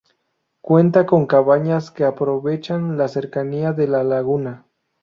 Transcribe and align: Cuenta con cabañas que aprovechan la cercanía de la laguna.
Cuenta 0.61 1.05
con 1.05 1.27
cabañas 1.27 1.91
que 1.91 2.05
aprovechan 2.05 2.97
la 2.97 3.07
cercanía 3.07 3.71
de 3.71 3.87
la 3.87 4.03
laguna. 4.03 4.65